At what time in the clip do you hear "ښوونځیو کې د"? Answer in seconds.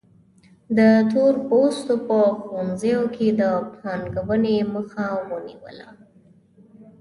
2.41-3.41